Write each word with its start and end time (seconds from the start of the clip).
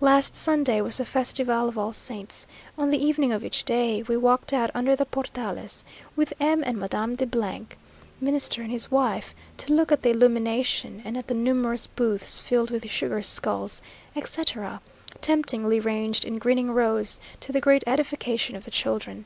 Last 0.00 0.36
Sunday 0.36 0.82
was 0.82 0.98
the 0.98 1.06
festival 1.06 1.66
of 1.66 1.78
All 1.78 1.94
Saints; 1.94 2.46
on 2.76 2.90
the 2.90 3.02
evening 3.02 3.32
of 3.32 3.40
which 3.42 3.64
day, 3.64 4.02
we 4.02 4.18
walked 4.18 4.52
out 4.52 4.70
under 4.74 4.94
the 4.94 5.06
portales, 5.06 5.82
with 6.14 6.34
M. 6.38 6.62
and 6.62 6.76
Madame 6.76 7.14
de, 7.14 7.26
Minister 8.20 8.60
and 8.60 8.70
his 8.70 8.90
wife, 8.90 9.34
to 9.56 9.72
look 9.72 9.90
at 9.90 10.02
the 10.02 10.10
illumination, 10.10 11.00
and 11.06 11.16
at 11.16 11.26
the 11.28 11.32
numerous 11.32 11.86
booths 11.86 12.36
filled 12.38 12.70
with 12.70 12.86
sugar 12.90 13.22
skulls, 13.22 13.80
etc.; 14.14 14.82
temptingly 15.22 15.80
ranged 15.80 16.26
in 16.26 16.36
grinning 16.36 16.70
rows, 16.70 17.18
to 17.40 17.50
the 17.50 17.58
great 17.58 17.82
edification 17.86 18.54
of 18.54 18.66
the 18.66 18.70
children. 18.70 19.24